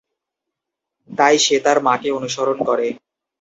তাই 1.09 1.35
সে 1.39 1.55
তার 1.65 1.77
মাকে 1.87 2.09
অনুসরণ 2.17 2.57
করে। 2.67 2.87